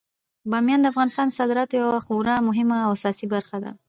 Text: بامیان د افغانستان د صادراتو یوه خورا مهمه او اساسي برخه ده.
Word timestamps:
بامیان 0.51 0.79
د 0.81 0.85
افغانستان 0.93 1.25
د 1.29 1.35
صادراتو 1.39 1.73
یوه 1.81 1.99
خورا 2.05 2.35
مهمه 2.47 2.77
او 2.85 2.89
اساسي 2.97 3.25
برخه 3.33 3.57
ده. 3.63 3.71